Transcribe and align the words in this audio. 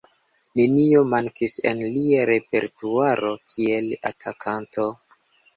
Nenio 0.59 1.01
mankis 1.09 1.57
en 1.73 1.83
lia 1.97 2.23
repertuaro 2.31 3.31
kiel 3.53 3.93
atakanto. 4.13 4.89